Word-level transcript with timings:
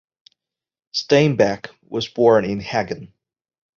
Steinbeck 0.95 1.67
was 1.83 2.07
born 2.07 2.43
in 2.43 2.59
Hagen. 2.59 3.13